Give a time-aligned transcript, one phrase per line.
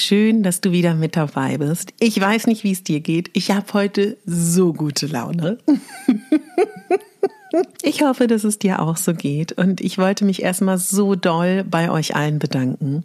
[0.00, 1.92] Schön, dass du wieder mit dabei bist.
[2.00, 3.30] Ich weiß nicht, wie es dir geht.
[3.34, 5.58] Ich habe heute so gute Laune.
[7.82, 9.52] Ich hoffe, dass es dir auch so geht.
[9.52, 13.04] Und ich wollte mich erstmal so doll bei euch allen bedanken.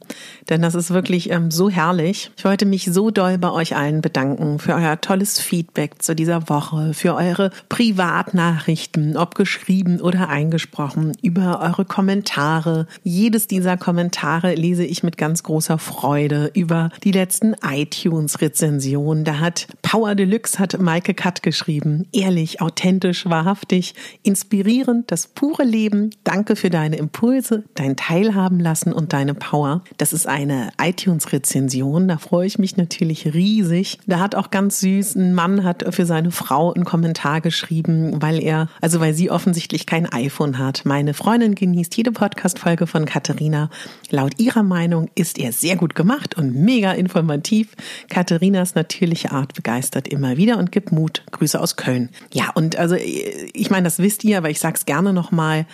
[0.50, 2.32] Denn das ist wirklich ähm, so herrlich.
[2.36, 6.50] Ich wollte mich so doll bei euch allen bedanken für euer tolles Feedback zu dieser
[6.50, 12.88] Woche, für eure Privatnachrichten, ob geschrieben oder eingesprochen, über eure Kommentare.
[13.04, 19.24] Jedes dieser Kommentare lese ich mit ganz großer Freude über die letzten iTunes-Rezensionen.
[19.24, 22.08] Da hat Power Deluxe, hat Maike Katt geschrieben.
[22.12, 24.65] Ehrlich, authentisch, wahrhaftig, inspirierend,
[25.08, 26.10] das pure Leben.
[26.24, 29.84] Danke für deine Impulse, dein Teilhaben lassen und deine Power.
[29.98, 32.08] Das ist eine iTunes-Rezension.
[32.08, 34.00] Da freue ich mich natürlich riesig.
[34.08, 38.42] Da hat auch ganz süß ein Mann hat für seine Frau einen Kommentar geschrieben, weil
[38.42, 40.84] er, also weil sie offensichtlich kein iPhone hat.
[40.84, 43.70] Meine Freundin genießt jede Podcast-Folge von Katharina.
[44.10, 47.70] Laut ihrer Meinung ist er sehr gut gemacht und mega informativ.
[48.10, 51.24] Katharinas natürliche Art begeistert immer wieder und gibt Mut.
[51.32, 52.10] Grüße aus Köln.
[52.34, 55.66] Ja, und also ich meine, das wisst ihr, aber ich sage es gerne nochmal,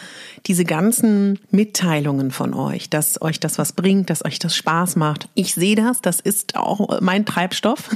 [0.47, 5.30] diese ganzen Mitteilungen von euch, dass euch das was bringt, dass euch das Spaß macht.
[5.36, 7.90] Ich sehe das, das ist auch mein Treibstoff.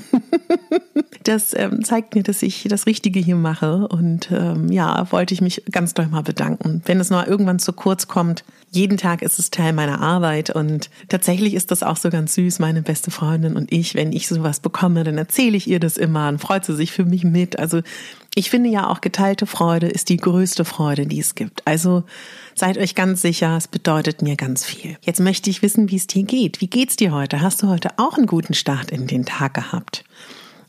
[1.24, 5.42] das ähm, zeigt mir, dass ich das Richtige hier mache und ähm, ja, wollte ich
[5.42, 6.82] mich ganz doll mal bedanken.
[6.86, 10.90] Wenn es nur irgendwann zu kurz kommt, jeden Tag ist es Teil meiner Arbeit und
[11.10, 14.60] tatsächlich ist das auch so ganz süß, meine beste Freundin und ich, wenn ich sowas
[14.60, 17.58] bekomme, dann erzähle ich ihr das immer und freut sie sich für mich mit.
[17.58, 17.82] Also
[18.36, 21.66] ich finde ja auch geteilte Freude ist die größte Freude, die es gibt.
[21.66, 22.04] Also
[22.54, 24.98] seid euch ganz sicher, es bedeutet mir ganz viel.
[25.02, 26.60] Jetzt möchte ich wissen, wie es dir geht.
[26.60, 27.42] Wie geht's dir heute?
[27.42, 30.04] Hast du heute auch einen guten Start in den Tag gehabt?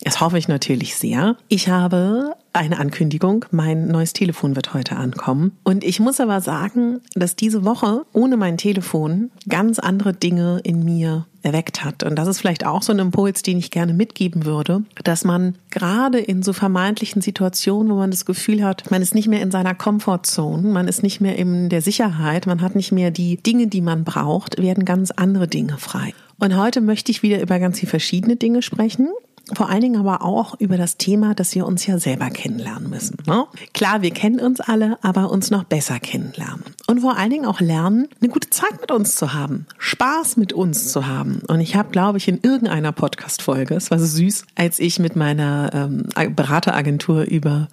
[0.02, 1.36] Das hoffe ich natürlich sehr.
[1.48, 3.44] Ich habe eine Ankündigung.
[3.50, 5.52] Mein neues Telefon wird heute ankommen.
[5.64, 10.84] Und ich muss aber sagen, dass diese Woche ohne mein Telefon ganz andere Dinge in
[10.84, 12.02] mir erweckt hat.
[12.02, 15.54] Und das ist vielleicht auch so ein Impuls, den ich gerne mitgeben würde, dass man
[15.70, 19.52] gerade in so vermeintlichen Situationen, wo man das Gefühl hat, man ist nicht mehr in
[19.52, 23.68] seiner Comfortzone, man ist nicht mehr in der Sicherheit, man hat nicht mehr die Dinge,
[23.68, 26.12] die man braucht, werden ganz andere Dinge frei.
[26.38, 29.08] Und heute möchte ich wieder über ganz viele verschiedene Dinge sprechen
[29.54, 33.16] vor allen Dingen aber auch über das Thema, dass wir uns ja selber kennenlernen müssen.
[33.26, 33.44] Ne?
[33.74, 36.64] Klar, wir kennen uns alle, aber uns noch besser kennenlernen.
[36.88, 40.52] Und vor allen Dingen auch lernen, eine gute Zeit mit uns zu haben, Spaß mit
[40.52, 41.42] uns zu haben.
[41.46, 45.14] Und ich habe, glaube ich, in irgendeiner Podcast-Folge, es war so süß, als ich mit
[45.14, 47.68] meiner ähm, Berateragentur über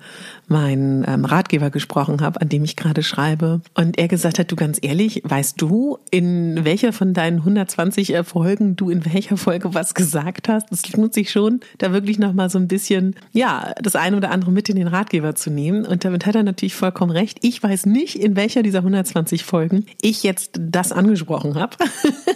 [0.47, 3.61] meinen ähm, Ratgeber gesprochen habe, an dem ich gerade schreibe.
[3.73, 8.75] Und er gesagt hat, du ganz ehrlich, weißt du, in welcher von deinen 120 Folgen
[8.75, 10.71] du in welcher Folge was gesagt hast?
[10.71, 14.51] Es lohnt sich schon, da wirklich nochmal so ein bisschen, ja, das eine oder andere
[14.51, 15.85] mit in den Ratgeber zu nehmen.
[15.85, 17.39] Und damit hat er natürlich vollkommen recht.
[17.41, 21.77] Ich weiß nicht, in welcher dieser 120 Folgen ich jetzt das angesprochen habe.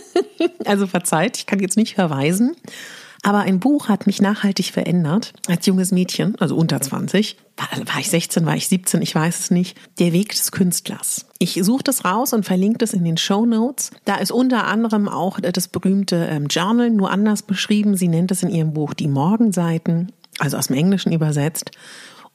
[0.65, 2.55] also verzeiht, ich kann jetzt nicht verweisen.
[3.23, 7.37] Aber ein Buch hat mich nachhaltig verändert als junges Mädchen, also unter 20.
[7.57, 9.77] War, war, ich 16, war ich 17, ich weiß es nicht.
[9.99, 11.25] Der Weg des Künstlers.
[11.39, 13.91] Ich suche das raus und verlinke das in den Show Notes.
[14.05, 17.97] Da ist unter anderem auch das berühmte ähm, Journal nur anders beschrieben.
[17.97, 21.71] Sie nennt es in ihrem Buch die Morgenseiten, also aus dem Englischen übersetzt.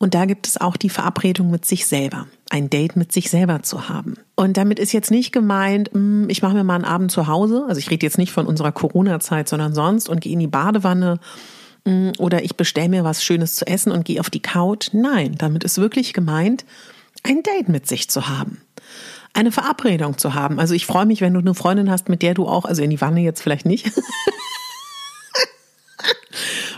[0.02, 3.62] Und da gibt es auch die Verabredung mit sich selber, ein Date mit sich selber
[3.62, 4.16] zu haben.
[4.34, 7.66] Und damit ist jetzt nicht gemeint, hm, ich mache mir mal einen Abend zu Hause,
[7.68, 11.20] also ich rede jetzt nicht von unserer Corona-Zeit, sondern sonst und gehe in die Badewanne
[11.86, 14.88] hm, oder ich bestelle mir was Schönes zu essen und gehe auf die Couch.
[14.92, 16.64] Nein, damit ist wirklich gemeint,
[17.22, 18.58] ein Date mit sich zu haben
[19.34, 20.58] eine Verabredung zu haben.
[20.58, 22.90] Also ich freue mich, wenn du eine Freundin hast, mit der du auch, also in
[22.90, 23.90] die Wanne jetzt vielleicht nicht.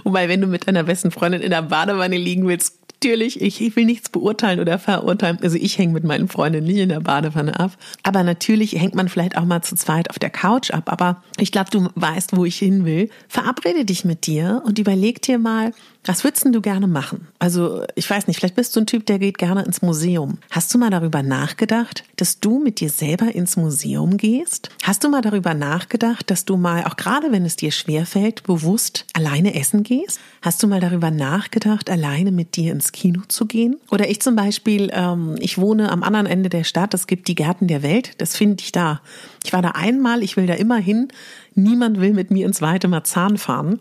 [0.04, 3.84] Wobei, wenn du mit deiner besten Freundin in der Badewanne liegen willst, natürlich, ich, will
[3.84, 5.38] nichts beurteilen oder verurteilen.
[5.42, 7.72] Also ich hänge mit meinen Freundinnen nicht in der Badewanne ab.
[8.02, 10.90] Aber natürlich hängt man vielleicht auch mal zu zweit auf der Couch ab.
[10.90, 13.10] Aber ich glaube, du weißt, wo ich hin will.
[13.28, 15.72] Verabrede dich mit dir und überleg dir mal,
[16.04, 17.28] was würdest du gerne machen?
[17.38, 20.38] Also, ich weiß nicht, vielleicht bist du ein Typ, der geht gerne ins Museum.
[20.50, 24.68] Hast du mal darüber nachgedacht, dass du mit dir selber ins Museum gehst?
[24.82, 29.06] Hast du mal darüber nachgedacht, dass du mal, auch gerade wenn es dir schwerfällt, bewusst
[29.14, 30.20] alleine essen gehst?
[30.42, 33.76] Hast du mal darüber nachgedacht, alleine mit dir ins Kino zu gehen?
[33.90, 37.34] Oder ich zum Beispiel, ähm, ich wohne am anderen Ende der Stadt, es gibt die
[37.34, 39.00] Gärten der Welt, das finde ich da.
[39.42, 41.08] Ich war da einmal, ich will da immer hin.
[41.54, 43.80] Niemand will mit mir ins weite Marzahn fahren.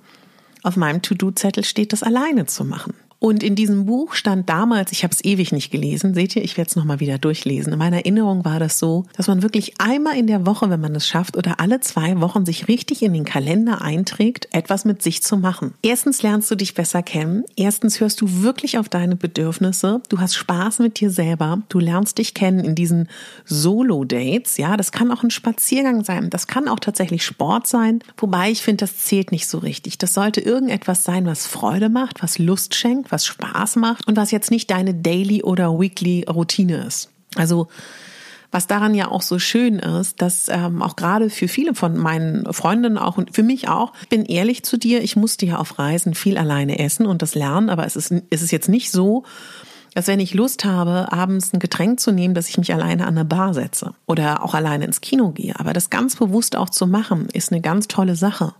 [0.63, 2.93] Auf meinem To-Do-Zettel steht, das alleine zu machen.
[3.25, 6.57] Und in diesem Buch stand damals, ich habe es ewig nicht gelesen, seht ihr, ich
[6.57, 7.71] werde es nochmal wieder durchlesen.
[7.71, 10.93] In meiner Erinnerung war das so, dass man wirklich einmal in der Woche, wenn man
[10.93, 15.23] es schafft, oder alle zwei Wochen sich richtig in den Kalender einträgt, etwas mit sich
[15.23, 15.73] zu machen.
[15.81, 17.45] Erstens lernst du dich besser kennen.
[17.55, 20.01] Erstens hörst du wirklich auf deine Bedürfnisse.
[20.09, 21.61] Du hast Spaß mit dir selber.
[21.69, 23.07] Du lernst dich kennen in diesen
[23.45, 24.57] Solo-Dates.
[24.57, 26.29] Ja, das kann auch ein Spaziergang sein.
[26.29, 27.99] Das kann auch tatsächlich Sport sein.
[28.17, 29.97] Wobei ich finde, das zählt nicht so richtig.
[29.97, 34.31] Das sollte irgendetwas sein, was Freude macht, was Lust schenkt, was Spaß macht und was
[34.31, 37.09] jetzt nicht deine Daily oder Weekly Routine ist.
[37.35, 37.69] Also
[38.51, 42.51] was daran ja auch so schön ist, dass ähm, auch gerade für viele von meinen
[42.53, 46.13] Freundinnen auch und für mich auch, bin ehrlich zu dir, ich musste ja auf Reisen
[46.13, 49.23] viel alleine essen und das lernen, aber es ist, es ist jetzt nicht so,
[49.95, 53.15] dass wenn ich Lust habe, abends ein Getränk zu nehmen, dass ich mich alleine an
[53.17, 55.59] eine Bar setze oder auch alleine ins Kino gehe.
[55.59, 58.53] Aber das ganz bewusst auch zu machen, ist eine ganz tolle Sache.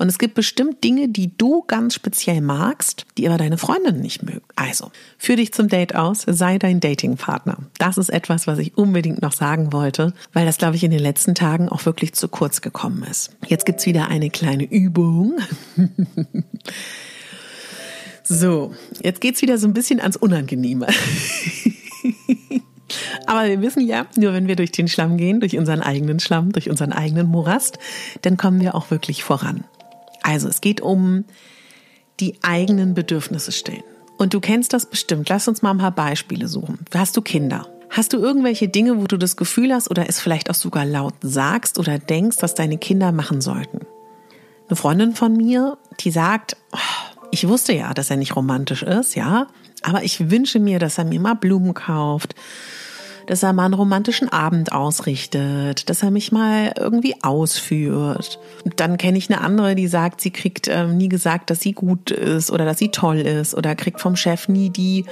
[0.00, 4.22] Und es gibt bestimmt Dinge, die du ganz speziell magst, die aber deine Freundin nicht
[4.22, 4.40] mögen.
[4.56, 7.58] Also, führ dich zum Date aus, sei dein Datingpartner.
[7.76, 11.00] Das ist etwas, was ich unbedingt noch sagen wollte, weil das, glaube ich, in den
[11.00, 13.36] letzten Tagen auch wirklich zu kurz gekommen ist.
[13.46, 15.38] Jetzt gibt's wieder eine kleine Übung.
[18.24, 20.86] so, jetzt geht's wieder so ein bisschen ans Unangenehme.
[23.26, 26.52] Aber wir wissen ja, nur wenn wir durch den Schlamm gehen, durch unseren eigenen Schlamm,
[26.52, 27.78] durch unseren eigenen Morast,
[28.22, 29.64] dann kommen wir auch wirklich voran.
[30.22, 31.24] Also es geht um
[32.20, 33.82] die eigenen Bedürfnisse stillen.
[34.18, 35.28] Und du kennst das bestimmt.
[35.28, 36.78] Lass uns mal ein paar Beispiele suchen.
[36.94, 37.66] Hast du Kinder?
[37.88, 41.14] Hast du irgendwelche Dinge, wo du das Gefühl hast oder es vielleicht auch sogar laut
[41.22, 43.80] sagst oder denkst, was deine Kinder machen sollten?
[44.68, 46.78] Eine Freundin von mir, die sagt, oh,
[47.32, 49.48] ich wusste ja, dass er nicht romantisch ist, ja,
[49.82, 52.34] aber ich wünsche mir, dass er mir mal Blumen kauft,
[53.30, 58.40] dass er mal einen romantischen Abend ausrichtet, dass er mich mal irgendwie ausführt.
[58.74, 62.10] Dann kenne ich eine andere, die sagt, sie kriegt äh, nie gesagt, dass sie gut
[62.10, 65.04] ist oder dass sie toll ist oder kriegt vom Chef nie die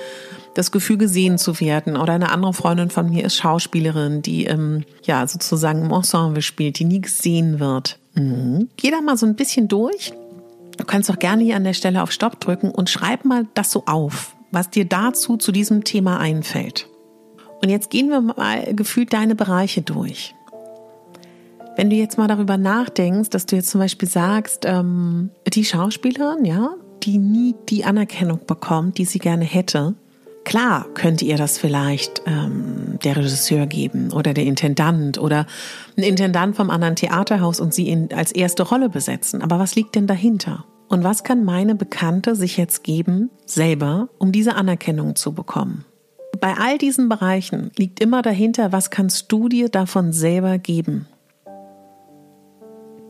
[0.55, 1.97] das Gefühl gesehen zu werden.
[1.97, 6.81] Oder eine andere Freundin von mir ist Schauspielerin, die ähm, ja sozusagen im Ensemble spielt,
[6.81, 8.01] die nie gesehen wird.
[8.15, 8.69] Mhm.
[8.77, 10.13] Geh da mal so ein bisschen durch.
[10.77, 13.71] Du kannst doch gerne hier an der Stelle auf Stopp drücken und schreib mal das
[13.71, 16.89] so auf, was dir dazu zu diesem Thema einfällt.
[17.61, 20.35] Und jetzt gehen wir mal gefühlt deine Bereiche durch.
[21.77, 26.45] Wenn du jetzt mal darüber nachdenkst, dass du jetzt zum Beispiel sagst, ähm, die Schauspielerin,
[26.45, 29.95] ja, die nie die Anerkennung bekommt, die sie gerne hätte,
[30.45, 35.47] klar könnte ihr das vielleicht ähm, der Regisseur geben oder der Intendant oder
[35.97, 39.43] ein Intendant vom anderen Theaterhaus und sie in, als erste Rolle besetzen.
[39.43, 40.65] Aber was liegt denn dahinter?
[40.89, 45.85] Und was kann meine Bekannte sich jetzt geben, selber, um diese Anerkennung zu bekommen?
[46.41, 51.07] Bei all diesen Bereichen liegt immer dahinter, was kannst du dir davon selber geben?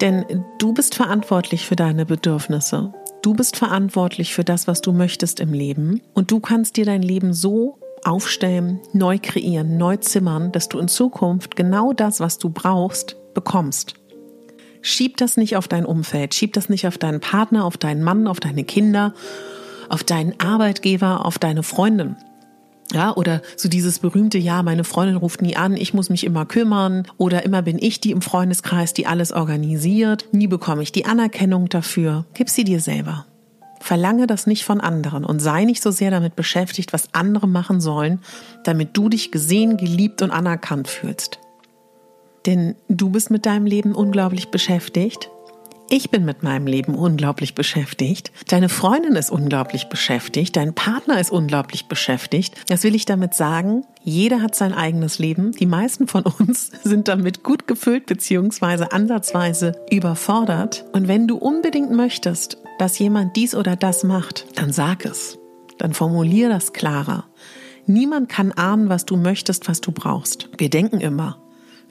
[0.00, 2.92] Denn du bist verantwortlich für deine Bedürfnisse.
[3.22, 6.00] Du bist verantwortlich für das, was du möchtest im Leben.
[6.14, 10.88] Und du kannst dir dein Leben so aufstellen, neu kreieren, neu zimmern, dass du in
[10.88, 13.94] Zukunft genau das, was du brauchst, bekommst.
[14.82, 18.28] Schieb das nicht auf dein Umfeld, schieb das nicht auf deinen Partner, auf deinen Mann,
[18.28, 19.14] auf deine Kinder,
[19.88, 22.16] auf deinen Arbeitgeber, auf deine Freundin.
[22.92, 26.46] Ja, oder so dieses berühmte, ja, meine Freundin ruft nie an, ich muss mich immer
[26.46, 31.04] kümmern oder immer bin ich die im Freundeskreis, die alles organisiert, nie bekomme ich die
[31.04, 32.24] Anerkennung dafür.
[32.32, 33.26] Gib sie dir selber.
[33.80, 37.80] Verlange das nicht von anderen und sei nicht so sehr damit beschäftigt, was andere machen
[37.80, 38.20] sollen,
[38.64, 41.38] damit du dich gesehen, geliebt und anerkannt fühlst.
[42.46, 45.30] Denn du bist mit deinem Leben unglaublich beschäftigt
[45.90, 48.30] ich bin mit meinem Leben unglaublich beschäftigt.
[48.48, 50.56] Deine Freundin ist unglaublich beschäftigt.
[50.56, 52.54] Dein Partner ist unglaublich beschäftigt.
[52.68, 53.84] Das will ich damit sagen.
[54.02, 55.52] Jeder hat sein eigenes Leben.
[55.52, 58.86] Die meisten von uns sind damit gut gefüllt bzw.
[58.90, 60.84] ansatzweise überfordert.
[60.92, 65.38] Und wenn du unbedingt möchtest, dass jemand dies oder das macht, dann sag es.
[65.78, 67.24] Dann formulier das klarer.
[67.86, 70.50] Niemand kann ahnen, was du möchtest, was du brauchst.
[70.58, 71.38] Wir denken immer,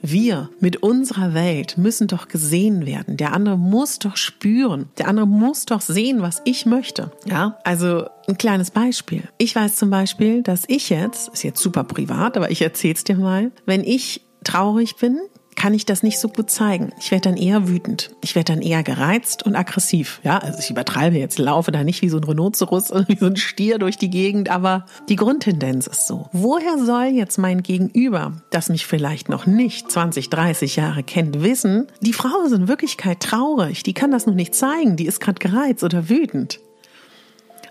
[0.00, 3.16] wir mit unserer Welt müssen doch gesehen werden.
[3.16, 4.88] Der andere muss doch spüren.
[4.98, 7.10] Der andere muss doch sehen, was ich möchte.
[7.26, 9.24] Ja, also ein kleines Beispiel.
[9.38, 13.16] Ich weiß zum Beispiel, dass ich jetzt, ist jetzt super privat, aber ich erzähl's dir
[13.16, 15.18] mal, wenn ich traurig bin,
[15.58, 16.92] kann ich das nicht so gut zeigen.
[17.00, 18.12] Ich werde dann eher wütend.
[18.22, 20.20] Ich werde dann eher gereizt und aggressiv.
[20.22, 23.26] Ja, also ich übertreibe jetzt, laufe da nicht wie so ein Rhinoceros oder wie so
[23.26, 26.28] ein Stier durch die Gegend, aber die Grundtendenz ist so.
[26.32, 31.88] Woher soll jetzt mein Gegenüber, das mich vielleicht noch nicht 20, 30 Jahre kennt, wissen,
[32.02, 35.40] die Frau ist in Wirklichkeit traurig, die kann das noch nicht zeigen, die ist gerade
[35.40, 36.60] gereizt oder wütend.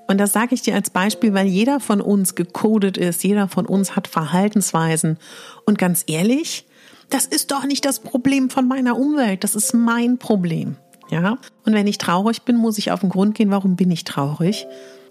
[0.09, 3.65] Und das sage ich dir als Beispiel, weil jeder von uns gecodet ist, jeder von
[3.65, 5.17] uns hat Verhaltensweisen.
[5.65, 6.65] Und ganz ehrlich,
[7.09, 10.75] das ist doch nicht das Problem von meiner Umwelt, das ist mein Problem.
[11.09, 11.37] Ja?
[11.65, 14.67] Und wenn ich traurig bin, muss ich auf den Grund gehen, warum bin ich traurig?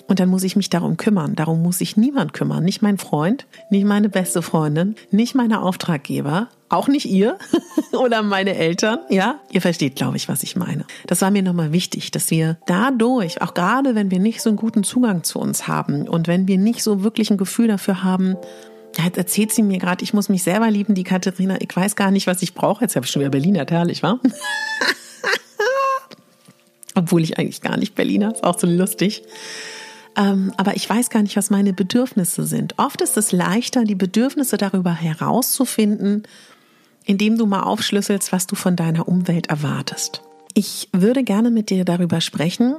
[0.09, 1.35] Und dann muss ich mich darum kümmern.
[1.35, 2.63] Darum muss sich niemand kümmern.
[2.63, 7.39] Nicht mein Freund, nicht meine beste Freundin, nicht meine Auftraggeber, auch nicht ihr
[7.93, 9.01] oder meine Eltern.
[9.09, 10.85] Ja, ihr versteht, glaube ich, was ich meine.
[11.07, 14.57] Das war mir nochmal wichtig, dass wir dadurch, auch gerade wenn wir nicht so einen
[14.57, 18.37] guten Zugang zu uns haben und wenn wir nicht so wirklich ein Gefühl dafür haben,
[18.99, 21.57] Jetzt erzählt sie mir gerade, ich muss mich selber lieben, die Katharina.
[21.61, 22.85] Ich weiß gar nicht, was ich brauche.
[22.85, 24.19] Jetzt habe ich schon wieder Berliner, herrlich, wa?
[26.95, 29.23] Obwohl ich eigentlich gar nicht Berliner, ist auch so lustig.
[30.17, 32.79] Ähm, aber ich weiß gar nicht, was meine Bedürfnisse sind.
[32.79, 36.23] Oft ist es leichter, die Bedürfnisse darüber herauszufinden,
[37.05, 40.23] indem du mal aufschlüsselst, was du von deiner Umwelt erwartest.
[40.55, 42.77] Ich würde gerne mit dir darüber sprechen,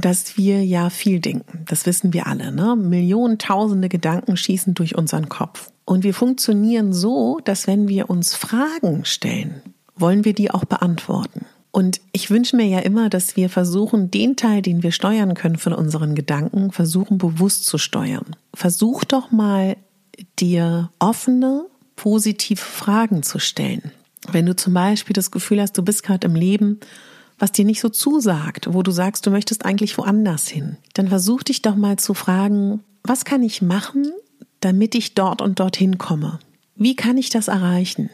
[0.00, 1.64] dass wir ja viel denken.
[1.66, 2.52] Das wissen wir alle.
[2.52, 2.76] Ne?
[2.76, 5.70] Millionen, tausende Gedanken schießen durch unseren Kopf.
[5.84, 9.62] Und wir funktionieren so, dass wenn wir uns Fragen stellen,
[9.94, 11.46] wollen wir die auch beantworten.
[11.70, 15.58] Und ich wünsche mir ja immer, dass wir versuchen, den Teil, den wir steuern können
[15.58, 18.34] von unseren Gedanken, versuchen bewusst zu steuern.
[18.54, 19.76] Versuch doch mal,
[20.38, 23.92] dir offene, positive Fragen zu stellen.
[24.30, 26.80] Wenn du zum Beispiel das Gefühl hast, du bist gerade im Leben
[27.38, 31.42] was dir nicht so zusagt, wo du sagst, du möchtest eigentlich woanders hin, dann versuch
[31.42, 34.10] dich doch mal zu fragen, was kann ich machen,
[34.60, 36.38] damit ich dort und dorthin komme?
[36.74, 38.10] Wie kann ich das erreichen?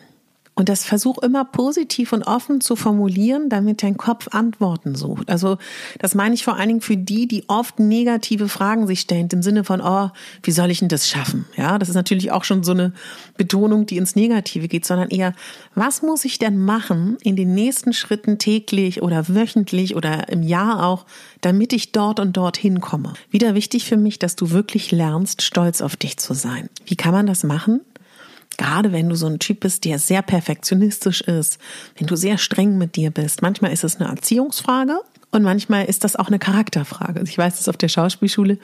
[0.54, 5.30] Und das versuch immer positiv und offen zu formulieren, damit dein Kopf Antworten sucht.
[5.30, 5.56] Also
[5.99, 9.42] das meine ich vor allen Dingen für die, die oft negative Fragen sich stellen, im
[9.42, 10.11] Sinne von, oh,
[10.42, 11.47] wie soll ich denn das schaffen?
[11.56, 12.92] Ja, das ist natürlich auch schon so eine
[13.38, 15.35] Betonung, die ins Negative geht, sondern eher,
[15.75, 20.85] was muss ich denn machen in den nächsten Schritten täglich oder wöchentlich oder im Jahr
[20.87, 21.06] auch,
[21.40, 23.14] damit ich dort und dort hinkomme?
[23.30, 26.68] Wieder wichtig für mich, dass du wirklich lernst, stolz auf dich zu sein.
[26.85, 27.80] Wie kann man das machen?
[28.59, 31.59] Gerade wenn du so ein Typ bist, der sehr perfektionistisch ist,
[31.97, 33.42] wenn du sehr streng mit dir bist.
[33.42, 37.23] Manchmal ist es eine Erziehungsfrage und manchmal ist das auch eine Charakterfrage.
[37.23, 38.59] Ich weiß, dass auf der Schauspielschule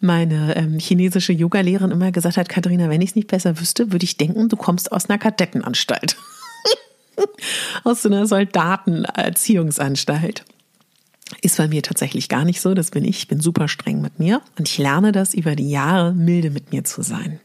[0.00, 4.04] meine ähm, chinesische Yogalehrerin immer gesagt hat, Katharina, wenn ich es nicht besser wüsste, würde
[4.04, 6.16] ich denken, du kommst aus einer Kadettenanstalt.
[7.84, 10.44] aus so einer Soldatenerziehungsanstalt.
[11.40, 13.20] Ist bei mir tatsächlich gar nicht so, das bin ich.
[13.20, 16.72] Ich bin super streng mit mir und ich lerne das über die Jahre, milde mit
[16.72, 17.40] mir zu sein.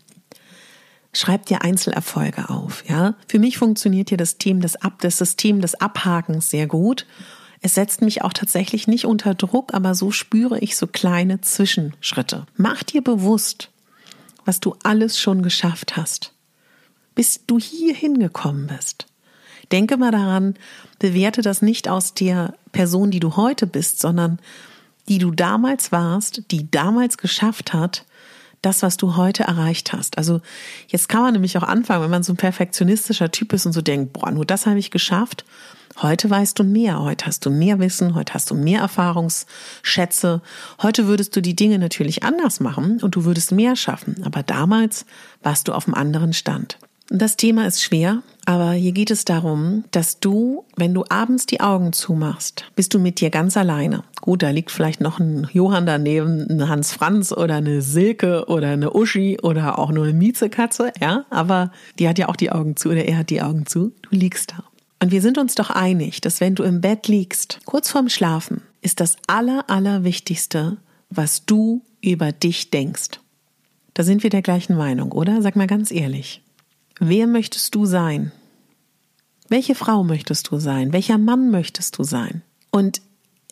[1.17, 3.15] Schreib dir Einzelerfolge auf, ja.
[3.27, 7.07] Für mich funktioniert hier das System des, Ab das System des Abhakens sehr gut.
[7.59, 12.45] Es setzt mich auch tatsächlich nicht unter Druck, aber so spüre ich so kleine Zwischenschritte.
[12.55, 13.71] Mach dir bewusst,
[14.45, 16.33] was du alles schon geschafft hast,
[17.15, 19.07] bis du hier hingekommen bist.
[19.71, 20.53] Denke mal daran,
[20.99, 24.37] bewerte das nicht aus der Person, die du heute bist, sondern
[25.09, 28.05] die du damals warst, die damals geschafft hat,
[28.61, 30.17] das, was du heute erreicht hast.
[30.17, 30.41] Also
[30.87, 33.81] jetzt kann man nämlich auch anfangen, wenn man so ein perfektionistischer Typ ist und so
[33.81, 35.45] denkt, boah, nur das habe ich geschafft.
[36.01, 40.41] Heute weißt du mehr, heute hast du mehr Wissen, heute hast du mehr Erfahrungsschätze.
[40.81, 44.21] Heute würdest du die Dinge natürlich anders machen und du würdest mehr schaffen.
[44.23, 45.05] Aber damals
[45.41, 46.77] warst du auf einem anderen Stand.
[47.09, 51.61] Das Thema ist schwer, aber hier geht es darum, dass du, wenn du abends die
[51.61, 54.03] Augen zumachst, bist du mit dir ganz alleine.
[54.27, 58.67] Gut, da liegt vielleicht noch ein Johann daneben, ein Hans Franz oder eine Silke oder
[58.67, 62.75] eine Uschi oder auch nur eine Miezekatze, ja, aber die hat ja auch die Augen
[62.75, 63.93] zu oder er hat die Augen zu.
[64.01, 64.65] Du liegst da.
[65.01, 68.63] Und wir sind uns doch einig, dass wenn du im Bett liegst, kurz vorm Schlafen,
[68.81, 70.75] ist das aller, allerwichtigste,
[71.09, 73.21] was du über dich denkst.
[73.93, 75.41] Da sind wir der gleichen Meinung, oder?
[75.41, 76.41] Sag mal ganz ehrlich.
[76.99, 78.33] Wer möchtest du sein?
[79.47, 80.91] Welche Frau möchtest du sein?
[80.91, 82.41] Welcher Mann möchtest du sein?
[82.71, 83.01] Und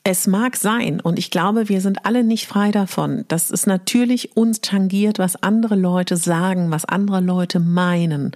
[0.07, 4.37] es mag sein, und ich glaube, wir sind alle nicht frei davon, dass es natürlich
[4.37, 8.31] uns tangiert, was andere Leute sagen, was andere Leute meinen,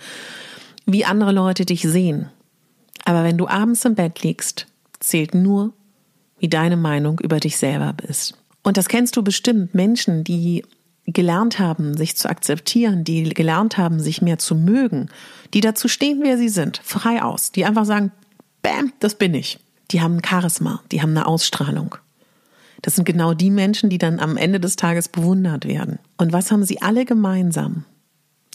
[0.88, 2.30] wie andere Leute dich sehen.
[3.06, 4.66] Aber wenn du abends im Bett liegst,
[5.00, 5.74] zählt nur,
[6.40, 8.34] wie deine Meinung über dich selber ist.
[8.64, 10.66] Und das kennst du bestimmt, Menschen, die
[11.06, 15.10] gelernt haben, sich zu akzeptieren, die gelernt haben, sich mehr zu mögen,
[15.54, 18.12] die dazu stehen, wer sie sind, frei aus, die einfach sagen,
[18.64, 19.60] bam, das bin ich.
[19.92, 21.96] Die haben Charisma, die haben eine Ausstrahlung.
[22.82, 26.00] Das sind genau die Menschen, die dann am Ende des Tages bewundert werden.
[26.18, 27.86] Und was haben sie alle gemeinsam?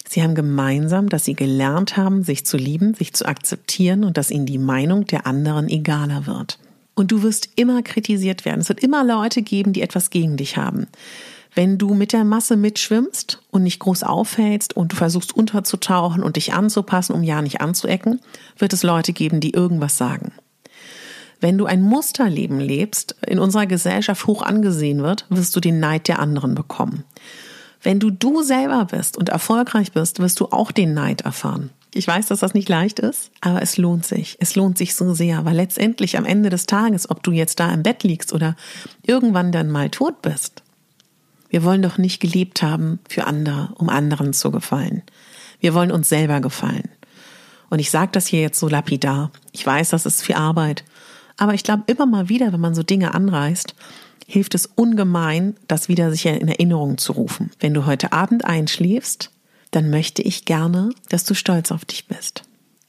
[0.09, 4.31] Sie haben gemeinsam, dass sie gelernt haben, sich zu lieben, sich zu akzeptieren und dass
[4.31, 6.59] ihnen die Meinung der anderen egaler wird.
[6.95, 8.61] Und du wirst immer kritisiert werden.
[8.61, 10.87] Es wird immer Leute geben, die etwas gegen dich haben.
[11.55, 16.37] Wenn du mit der Masse mitschwimmst und nicht groß aufhältst und du versuchst unterzutauchen und
[16.37, 18.21] dich anzupassen, um ja nicht anzuecken,
[18.59, 20.33] wird es Leute geben, die irgendwas sagen.
[21.45, 26.09] Wenn du ein Musterleben lebst, in unserer Gesellschaft hoch angesehen wird, wirst du den Neid
[26.09, 27.05] der anderen bekommen.
[27.83, 31.69] Wenn du du selber bist und erfolgreich bist, wirst du auch den Neid erfahren.
[31.93, 34.39] Ich weiß, dass das nicht leicht ist, aber es lohnt sich.
[34.41, 37.71] Es lohnt sich so sehr, weil letztendlich am Ende des Tages, ob du jetzt da
[37.75, 38.57] im Bett liegst oder
[39.03, 40.63] irgendwann dann mal tot bist,
[41.51, 45.03] wir wollen doch nicht gelebt haben für andere, um anderen zu gefallen.
[45.61, 46.89] Wir wollen uns selber gefallen.
[47.69, 49.31] Und ich sage das hier jetzt so lapidar.
[49.53, 50.85] Ich weiß, das ist viel Arbeit.
[51.37, 53.75] Aber ich glaube immer mal wieder, wenn man so Dinge anreißt,
[54.27, 57.51] hilft es ungemein, das wieder sich in Erinnerung zu rufen.
[57.61, 59.31] Wenn du heute Abend einschläfst,
[59.71, 62.43] dann möchte ich gerne, dass du stolz auf dich bist.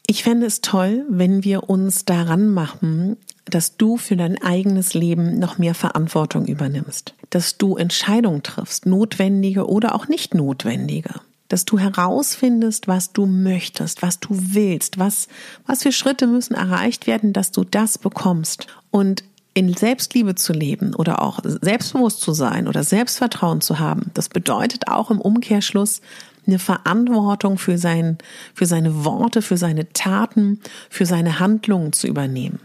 [0.08, 5.40] Ich fände es toll, wenn wir uns daran machen, dass du für dein eigenes Leben
[5.40, 11.22] noch mehr Verantwortung übernimmst, dass du Entscheidungen triffst, notwendige oder auch nicht notwendige,
[11.56, 15.30] dass du herausfindest, was du möchtest, was du willst, was,
[15.66, 18.68] was für Schritte müssen erreicht werden, dass du das bekommst.
[18.92, 24.28] Und in Selbstliebe zu leben oder auch selbstbewusst zu sein oder Selbstvertrauen zu haben, das
[24.28, 26.02] bedeutet auch im Umkehrschluss
[26.46, 28.18] eine Verantwortung für sein,
[28.54, 30.60] für seine Worte, für seine Taten,
[30.90, 32.60] für seine Handlungen zu übernehmen.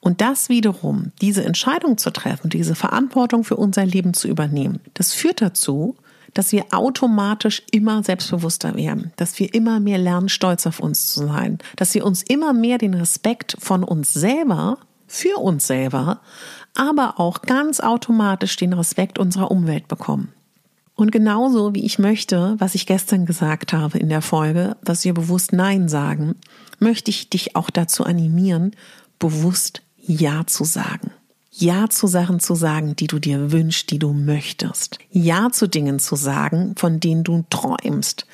[0.00, 5.14] Und das wiederum, diese Entscheidung zu treffen, diese Verantwortung für unser Leben zu übernehmen, das
[5.14, 5.96] führt dazu,
[6.34, 11.26] dass wir automatisch immer selbstbewusster werden, dass wir immer mehr lernen, stolz auf uns zu
[11.26, 16.20] sein, dass wir uns immer mehr den Respekt von uns selber für uns selber,
[16.74, 20.32] aber auch ganz automatisch den Respekt unserer Umwelt bekommen.
[20.94, 25.14] Und genauso wie ich möchte, was ich gestern gesagt habe in der Folge, dass wir
[25.14, 26.34] bewusst Nein sagen,
[26.80, 28.72] möchte ich dich auch dazu animieren,
[29.18, 31.12] bewusst Ja zu sagen.
[31.60, 34.98] Ja zu Sachen zu sagen, die du dir wünschst, die du möchtest.
[35.10, 38.26] Ja zu Dingen zu sagen, von denen du träumst.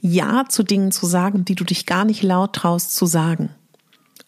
[0.00, 3.50] Ja zu Dingen zu sagen, die du dich gar nicht laut traust zu sagen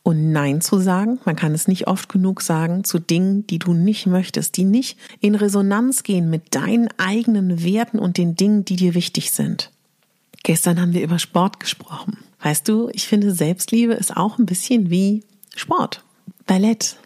[0.05, 1.19] und Nein zu sagen.
[1.25, 4.99] Man kann es nicht oft genug sagen zu Dingen, die du nicht möchtest, die nicht
[5.19, 9.73] in Resonanz gehen mit deinen eigenen Werten und den Dingen, die dir wichtig sind.
[10.45, 12.19] Gestern haben wir über Sport gesprochen.
[12.41, 15.25] Weißt du, ich finde, Selbstliebe ist auch ein bisschen wie
[15.57, 16.05] Sport.
[16.47, 16.99] Ballett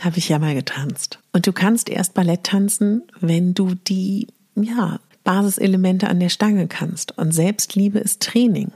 [0.00, 1.18] habe ich ja mal getanzt.
[1.32, 7.18] Und du kannst erst Ballett tanzen, wenn du die, ja, Basiselemente an der Stange kannst.
[7.18, 8.70] Und Selbstliebe ist Training.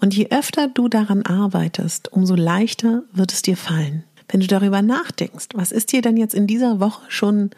[0.00, 4.04] Und je öfter du daran arbeitest, umso leichter wird es dir fallen.
[4.28, 7.50] Wenn du darüber nachdenkst, was ist dir denn jetzt in dieser Woche schon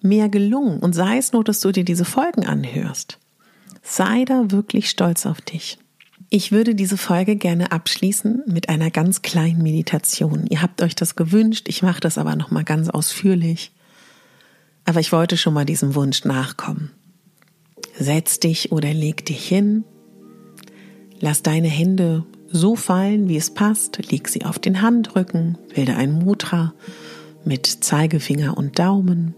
[0.00, 3.18] mehr gelungen und sei es nur, dass du dir diese Folgen anhörst,
[3.82, 5.78] sei da wirklich stolz auf dich.
[6.30, 10.46] Ich würde diese Folge gerne abschließen mit einer ganz kleinen Meditation.
[10.48, 13.72] Ihr habt euch das gewünscht, ich mache das aber noch mal ganz ausführlich.
[14.84, 16.90] Aber ich wollte schon mal diesem Wunsch nachkommen.
[17.98, 19.84] Setz dich oder leg dich hin
[21.20, 24.10] Lass deine Hände so fallen, wie es passt.
[24.10, 26.74] Leg sie auf den Handrücken, bilde ein Mudra
[27.44, 29.34] mit Zeigefinger und Daumen.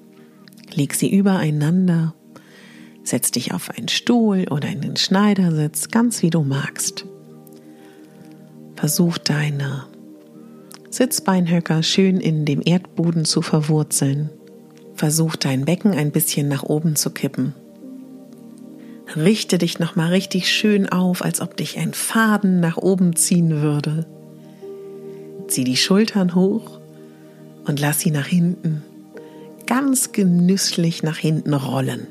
[0.75, 2.15] Leg sie übereinander.
[3.11, 7.07] Setz dich auf einen Stuhl oder in den Schneidersitz, ganz wie du magst.
[8.77, 9.87] Versuch deine
[10.91, 14.31] Sitzbeinhöcker schön in dem Erdboden zu verwurzeln.
[14.95, 17.53] Versuch dein Becken ein bisschen nach oben zu kippen.
[19.17, 24.07] Richte dich nochmal richtig schön auf, als ob dich ein Faden nach oben ziehen würde.
[25.49, 26.79] Zieh die Schultern hoch
[27.65, 28.85] und lass sie nach hinten
[29.67, 32.07] ganz genüsslich nach hinten rollen.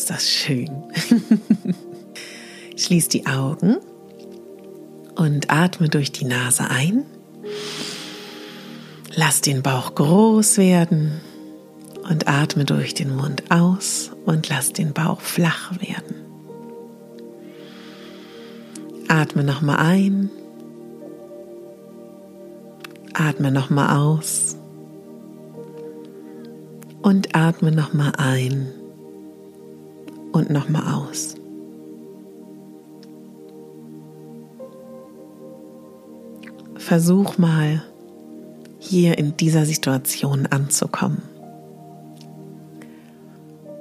[0.00, 0.70] Ist das schön.
[2.76, 3.76] Schließ die Augen
[5.14, 7.04] und atme durch die Nase ein.
[9.14, 11.20] Lass den Bauch groß werden
[12.08, 16.14] und atme durch den Mund aus und lass den Bauch flach werden.
[19.08, 20.30] Atme nochmal ein.
[23.12, 24.56] Atme nochmal aus.
[27.02, 28.79] Und atme nochmal ein
[30.32, 31.34] und nochmal aus.
[36.76, 37.82] Versuch mal,
[38.78, 41.22] hier in dieser Situation anzukommen.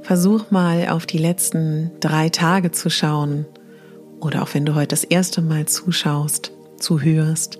[0.01, 3.45] Versuch mal auf die letzten drei Tage zu schauen
[4.19, 7.59] oder auch wenn du heute das erste Mal zuschaust, zuhörst,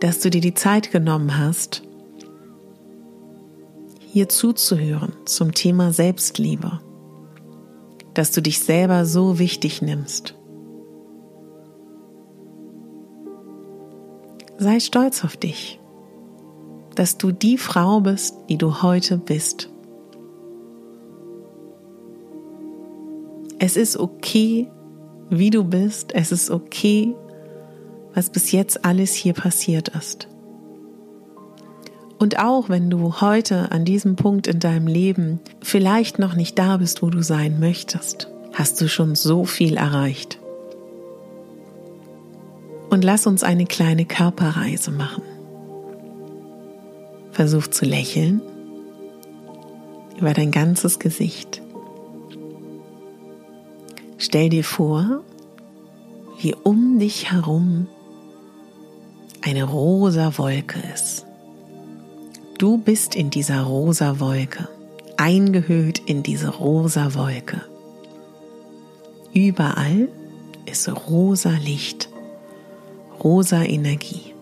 [0.00, 1.82] dass du dir die Zeit genommen hast,
[4.12, 6.80] hier zuzuhören zum Thema Selbstliebe,
[8.16, 10.34] dass du dich selber so wichtig nimmst.
[14.56, 15.78] Sei stolz auf dich,
[16.94, 19.70] dass du die Frau bist, die du heute bist.
[23.58, 24.70] Es ist okay,
[25.28, 26.14] wie du bist.
[26.14, 27.14] Es ist okay,
[28.14, 30.26] was bis jetzt alles hier passiert ist.
[32.18, 36.78] Und auch wenn du heute an diesem Punkt in deinem Leben vielleicht noch nicht da
[36.78, 40.38] bist, wo du sein möchtest, hast du schon so viel erreicht.
[42.88, 45.22] Und lass uns eine kleine Körperreise machen.
[47.32, 48.40] Versuch zu lächeln
[50.18, 51.60] über dein ganzes Gesicht.
[54.16, 55.22] Stell dir vor,
[56.40, 57.86] wie um dich herum
[59.42, 61.25] eine rosa Wolke ist.
[62.58, 64.66] Du bist in dieser rosa Wolke,
[65.18, 67.60] eingehüllt in diese rosa Wolke.
[69.34, 70.08] Überall
[70.64, 72.08] ist rosa Licht,
[73.22, 74.32] rosa Energie.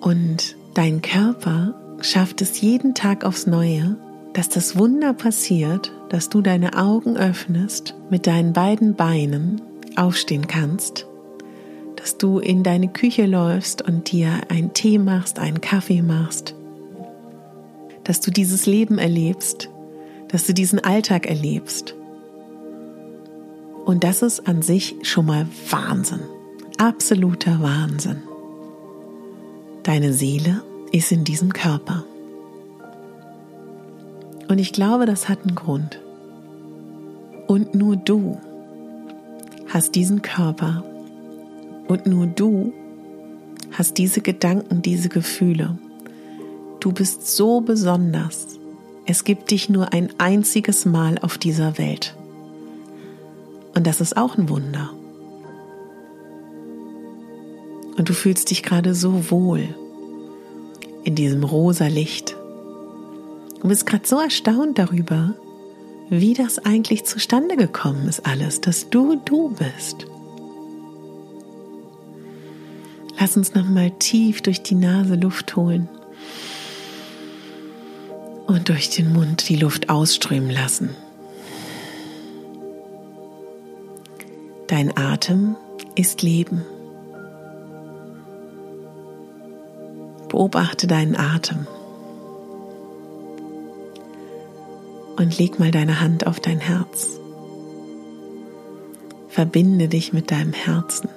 [0.00, 3.98] Und dein Körper schafft es jeden Tag aufs Neue,
[4.32, 9.60] dass das Wunder passiert, dass du deine Augen öffnest, mit deinen beiden Beinen
[9.96, 11.07] aufstehen kannst,
[11.98, 16.54] dass du in deine Küche läufst und dir einen Tee machst, einen Kaffee machst,
[18.04, 19.68] dass du dieses Leben erlebst,
[20.28, 21.96] dass du diesen Alltag erlebst.
[23.84, 26.20] Und das ist an sich schon mal Wahnsinn,
[26.76, 28.22] absoluter Wahnsinn.
[29.82, 32.04] Deine Seele ist in diesem Körper.
[34.46, 36.00] Und ich glaube, das hat einen Grund.
[37.48, 38.38] Und nur du
[39.68, 40.84] hast diesen Körper.
[41.88, 42.72] Und nur du
[43.72, 45.78] hast diese Gedanken, diese Gefühle.
[46.80, 48.58] Du bist so besonders.
[49.06, 52.14] Es gibt dich nur ein einziges Mal auf dieser Welt.
[53.74, 54.90] Und das ist auch ein Wunder.
[57.96, 59.74] Und du fühlst dich gerade so wohl
[61.04, 62.36] in diesem rosa Licht.
[63.60, 65.34] Du bist gerade so erstaunt darüber,
[66.10, 70.06] wie das eigentlich zustande gekommen ist alles, dass du du bist.
[73.20, 75.88] Lass uns noch mal tief durch die Nase Luft holen
[78.46, 80.90] und durch den Mund die Luft ausströmen lassen.
[84.68, 85.56] Dein Atem
[85.94, 86.62] ist Leben.
[90.28, 91.66] Beobachte deinen Atem.
[95.18, 97.18] und leg mal deine Hand auf dein Herz.
[99.28, 101.08] Verbinde dich mit deinem Herzen.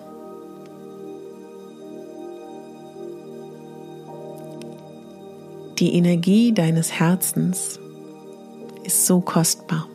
[5.81, 7.79] Die Energie deines Herzens
[8.83, 9.87] ist so kostbar.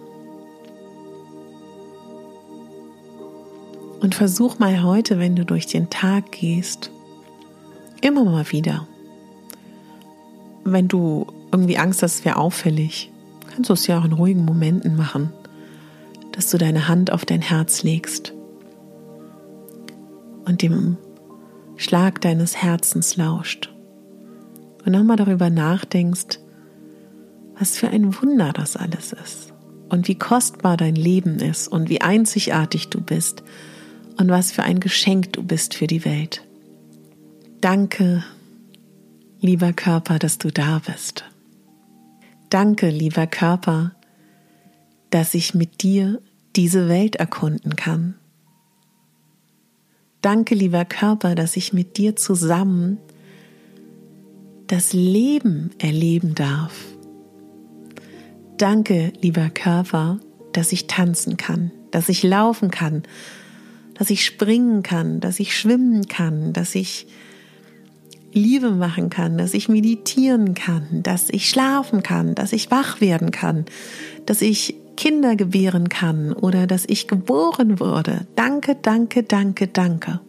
[4.00, 6.90] Und versuch mal heute, wenn du durch den Tag gehst,
[8.00, 8.88] immer mal wieder,
[10.64, 13.12] wenn du irgendwie Angst hast, es wäre auffällig,
[13.54, 15.32] kannst du es ja auch in ruhigen Momenten machen,
[16.32, 18.34] dass du deine Hand auf dein Herz legst
[20.46, 20.96] und dem
[21.76, 23.70] Schlag deines Herzens lauscht
[24.86, 26.38] und nochmal darüber nachdenkst,
[27.58, 29.52] was für ein Wunder das alles ist
[29.88, 33.42] und wie kostbar dein Leben ist und wie einzigartig du bist
[34.16, 36.46] und was für ein Geschenk du bist für die Welt.
[37.60, 38.22] Danke,
[39.40, 41.24] lieber Körper, dass du da bist.
[42.48, 43.92] Danke, lieber Körper,
[45.10, 46.20] dass ich mit dir
[46.54, 48.14] diese Welt erkunden kann.
[50.22, 52.98] Danke, lieber Körper, dass ich mit dir zusammen
[54.66, 56.74] das Leben erleben darf.
[58.56, 60.18] Danke, lieber Körper,
[60.52, 63.02] dass ich tanzen kann, dass ich laufen kann,
[63.94, 67.06] dass ich springen kann, dass ich schwimmen kann, dass ich
[68.32, 73.30] Liebe machen kann, dass ich meditieren kann, dass ich schlafen kann, dass ich wach werden
[73.30, 73.64] kann,
[74.26, 78.26] dass ich Kinder gebären kann oder dass ich geboren wurde.
[78.34, 80.20] Danke, danke, danke, danke.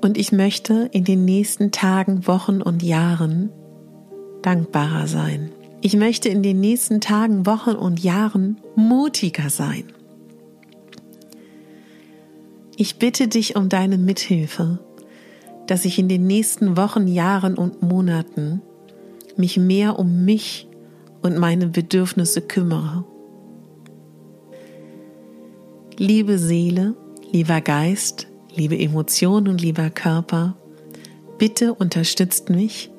[0.00, 3.50] Und ich möchte in den nächsten Tagen, Wochen und Jahren
[4.42, 5.50] dankbarer sein.
[5.82, 9.84] Ich möchte in den nächsten Tagen, Wochen und Jahren mutiger sein.
[12.76, 14.78] Ich bitte dich um deine Mithilfe,
[15.66, 18.62] dass ich in den nächsten Wochen, Jahren und Monaten
[19.36, 20.66] mich mehr um mich
[21.20, 23.04] und meine Bedürfnisse kümmere.
[25.98, 26.94] Liebe Seele,
[27.30, 30.56] lieber Geist, liebe Emotionen und lieber Körper,
[31.38, 32.90] bitte unterstützt mich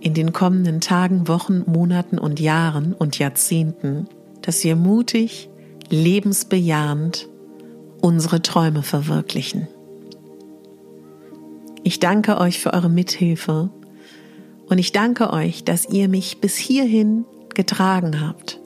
[0.00, 4.08] in den kommenden Tagen, Wochen, Monaten und Jahren und Jahrzehnten,
[4.42, 5.48] dass wir mutig,
[5.88, 7.28] lebensbejahend
[8.00, 9.68] unsere Träume verwirklichen.
[11.82, 13.70] Ich danke euch für eure Mithilfe
[14.68, 18.60] und ich danke euch, dass ihr mich bis hierhin getragen habt.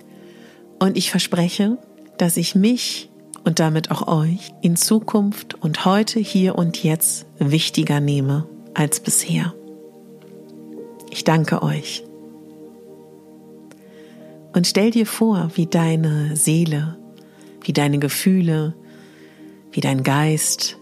[0.78, 1.76] Und ich verspreche,
[2.16, 3.09] dass ich mich
[3.44, 9.54] und damit auch euch in Zukunft und heute, hier und jetzt wichtiger nehme als bisher.
[11.10, 12.04] Ich danke euch.
[14.52, 16.98] Und stell dir vor, wie deine Seele,
[17.62, 18.74] wie deine Gefühle,
[19.72, 20.76] wie dein Geist,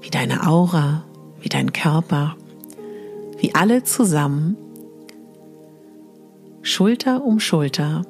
[0.00, 1.04] wie deine Aura,
[1.40, 2.36] wie dein Körper,
[3.38, 4.56] wie alle zusammen,
[6.62, 8.02] Schulter um Schulter,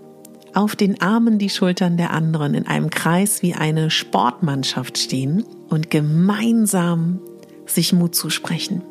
[0.55, 5.91] auf den Armen die Schultern der anderen in einem Kreis wie eine Sportmannschaft stehen und
[5.91, 7.21] gemeinsam
[7.67, 8.83] sich Mut zusprechen.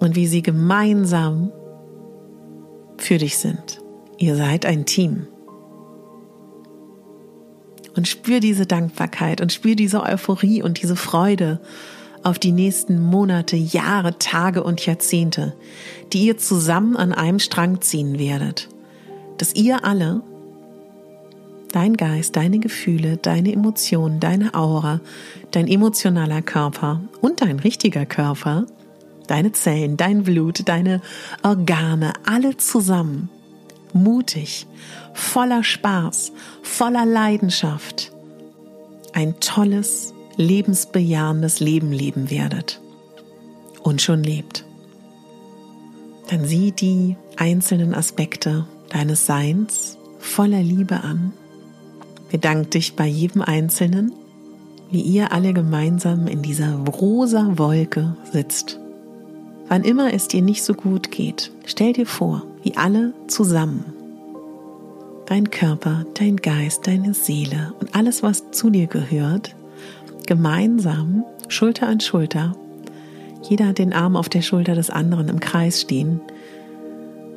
[0.00, 1.50] Und wie sie gemeinsam
[2.98, 3.80] für dich sind.
[4.18, 5.26] Ihr seid ein Team
[7.98, 11.60] und spür diese Dankbarkeit und spür diese Euphorie und diese Freude
[12.28, 15.54] auf die nächsten Monate, Jahre, Tage und Jahrzehnte,
[16.12, 18.68] die ihr zusammen an einem Strang ziehen werdet.
[19.38, 20.20] Dass ihr alle,
[21.72, 25.00] dein Geist, deine Gefühle, deine Emotionen, deine Aura,
[25.50, 28.66] dein emotionaler Körper und dein richtiger Körper,
[29.26, 31.00] deine Zellen, dein Blut, deine
[31.42, 33.30] Organe, alle zusammen
[33.94, 34.66] mutig,
[35.14, 38.12] voller Spaß, voller Leidenschaft
[39.14, 42.80] ein tolles, lebensbejahendes Leben leben werdet
[43.82, 44.64] und schon lebt.
[46.30, 51.32] Dann sieh die einzelnen Aspekte deines Seins voller Liebe an.
[52.30, 54.12] Bedank dich bei jedem Einzelnen,
[54.90, 58.78] wie ihr alle gemeinsam in dieser rosa Wolke sitzt.
[59.68, 63.84] Wann immer es dir nicht so gut geht, stell dir vor, wie alle zusammen.
[65.26, 69.54] Dein Körper, dein Geist, deine Seele und alles, was zu dir gehört,
[70.28, 72.54] gemeinsam, Schulter an Schulter,
[73.48, 76.20] jeder den Arm auf der Schulter des anderen im Kreis stehen,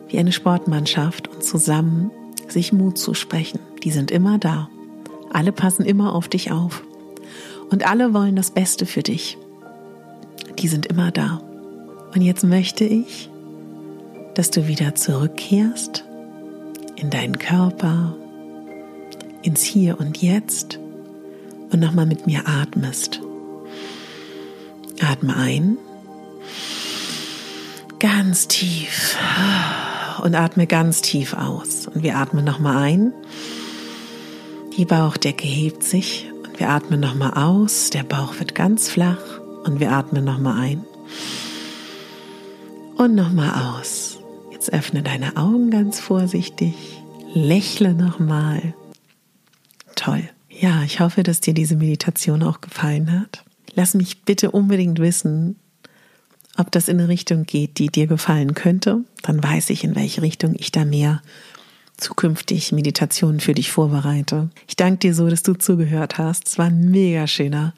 [0.09, 2.11] wie eine Sportmannschaft und zusammen
[2.49, 3.61] sich Mut zu sprechen.
[3.83, 4.69] Die sind immer da.
[5.31, 6.83] Alle passen immer auf dich auf.
[7.69, 9.37] Und alle wollen das Beste für dich.
[10.59, 11.41] Die sind immer da.
[12.13, 13.29] Und jetzt möchte ich,
[14.35, 16.03] dass du wieder zurückkehrst
[16.97, 18.17] in deinen Körper,
[19.43, 20.80] ins Hier und Jetzt
[21.71, 23.21] und nochmal mit mir atmest.
[25.01, 25.77] Atme ein,
[27.99, 29.17] ganz tief
[30.21, 31.87] und atme ganz tief aus.
[31.87, 33.13] Und wir atmen nochmal ein.
[34.77, 37.89] Die Bauchdecke hebt sich und wir atmen nochmal aus.
[37.89, 40.85] Der Bauch wird ganz flach und wir atmen nochmal ein.
[42.97, 44.19] Und nochmal aus.
[44.51, 46.75] Jetzt öffne deine Augen ganz vorsichtig.
[47.33, 48.73] Lächle nochmal.
[49.95, 50.29] Toll.
[50.61, 53.43] Ja, ich hoffe, dass dir diese Meditation auch gefallen hat.
[53.73, 55.55] Lass mich bitte unbedingt wissen,
[56.55, 59.03] ob das in eine Richtung geht, die dir gefallen könnte.
[59.23, 61.23] Dann weiß ich, in welche Richtung ich da mehr
[61.97, 64.51] zukünftig Meditationen für dich vorbereite.
[64.67, 66.47] Ich danke dir so, dass du zugehört hast.
[66.47, 67.73] Es war ein mega schöner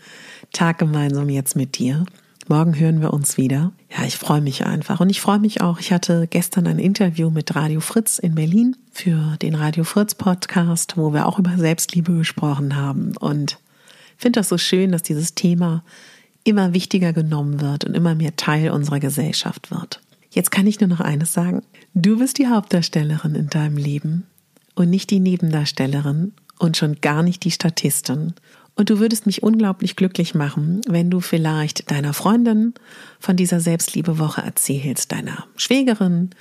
[0.51, 2.05] Tag gemeinsam jetzt mit dir.
[2.49, 3.71] Morgen hören wir uns wieder.
[3.89, 4.99] Ja, ich freue mich einfach.
[4.99, 5.79] Und ich freue mich auch.
[5.79, 10.97] Ich hatte gestern ein Interview mit Radio Fritz in Berlin für den Radio Fritz Podcast,
[10.97, 13.15] wo wir auch über Selbstliebe gesprochen haben.
[13.15, 13.59] Und
[14.17, 15.85] finde das so schön, dass dieses Thema
[16.43, 20.01] immer wichtiger genommen wird und immer mehr Teil unserer Gesellschaft wird.
[20.29, 21.61] Jetzt kann ich nur noch eines sagen.
[21.93, 24.25] Du bist die Hauptdarstellerin in deinem Leben
[24.75, 28.33] und nicht die Nebendarstellerin und schon gar nicht die Statistin.
[28.75, 32.73] Und du würdest mich unglaublich glücklich machen, wenn du vielleicht deiner Freundin
[33.19, 36.31] von dieser Selbstliebewoche erzählst, deiner Schwägerin,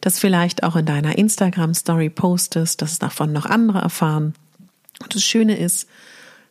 [0.00, 4.34] das vielleicht auch in deiner Instagram-Story postest, dass davon noch andere erfahren.
[5.00, 5.88] Und das Schöne ist,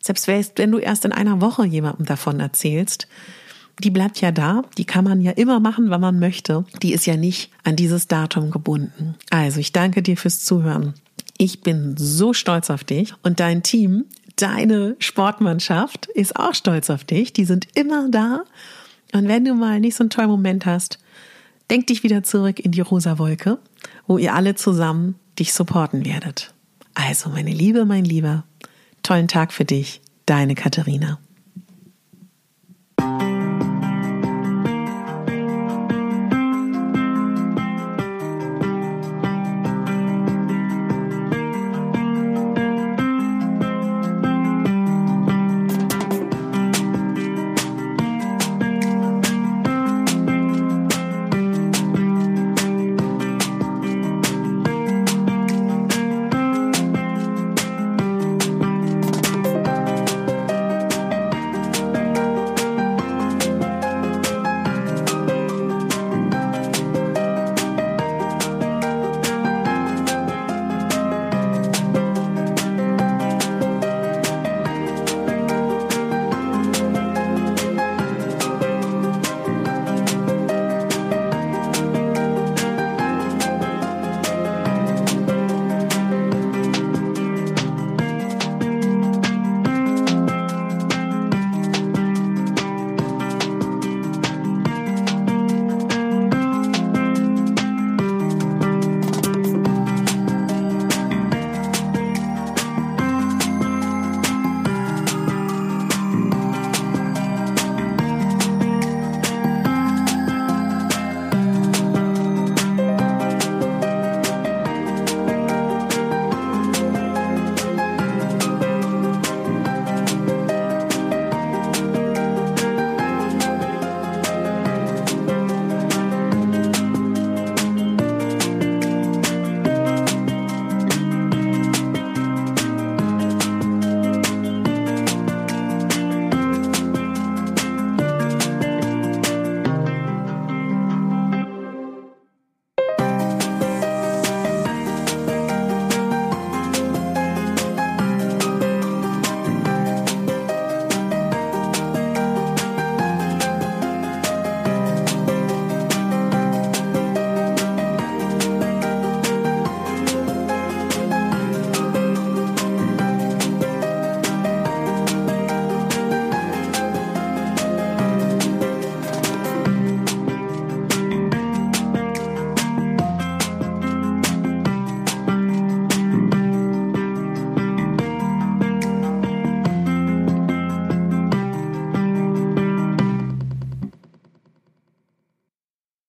[0.02, 3.08] selbst wenn du erst in einer Woche jemandem davon erzählst,
[3.84, 6.66] die bleibt ja da, die kann man ja immer machen, wann man möchte.
[6.82, 9.16] Die ist ja nicht an dieses Datum gebunden.
[9.30, 10.94] Also ich danke dir fürs Zuhören.
[11.38, 14.06] Ich bin so stolz auf dich und dein Team
[14.42, 17.34] deine Sportmannschaft ist auch stolz auf dich.
[17.34, 18.44] Die sind immer da.
[19.14, 21.00] Und wenn du mal nicht so einen tollen Moment hast,
[21.70, 23.60] denk dich wieder zurück in die rosa Wolke,
[24.08, 26.54] wo ihr alle zusammen dich supporten werdet.
[26.94, 28.44] Also, meine Liebe, mein Lieber,
[29.04, 31.20] tollen Tag für dich, deine Katharina.